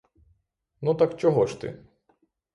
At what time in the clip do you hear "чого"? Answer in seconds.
1.17-1.45